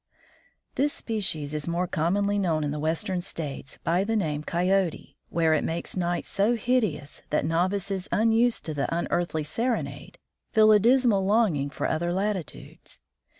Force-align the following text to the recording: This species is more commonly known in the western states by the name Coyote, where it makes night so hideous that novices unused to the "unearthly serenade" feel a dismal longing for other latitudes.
This 0.73 0.93
species 0.93 1.53
is 1.53 1.67
more 1.67 1.85
commonly 1.85 2.39
known 2.39 2.63
in 2.63 2.71
the 2.71 2.79
western 2.79 3.21
states 3.21 3.77
by 3.83 4.03
the 4.03 4.15
name 4.15 4.41
Coyote, 4.43 5.15
where 5.29 5.53
it 5.53 5.63
makes 5.63 5.95
night 5.95 6.25
so 6.25 6.55
hideous 6.55 7.21
that 7.29 7.45
novices 7.45 8.07
unused 8.11 8.65
to 8.65 8.73
the 8.73 8.91
"unearthly 8.91 9.43
serenade" 9.43 10.17
feel 10.53 10.71
a 10.71 10.79
dismal 10.79 11.23
longing 11.23 11.69
for 11.69 11.87
other 11.87 12.11
latitudes. 12.11 12.99